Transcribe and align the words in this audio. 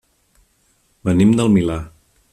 Venim 1.09 1.37
del 1.41 1.55
Milà. 1.59 1.81